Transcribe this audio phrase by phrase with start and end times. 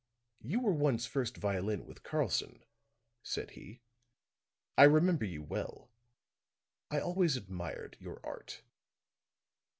[0.41, 2.63] "You were once first violin with Karlson,"
[3.21, 3.81] said he.
[4.75, 5.91] "I remember you well.
[6.89, 8.63] I always admired your art."